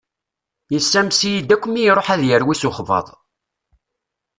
Yessames-iyi-d 0.73 1.49
akk 1.55 1.65
mi 1.67 1.81
iṛuḥ 1.83 2.07
ad 2.13 2.21
yerwi 2.25 2.55
s 2.55 2.63
uxebbaḍ. 2.69 3.07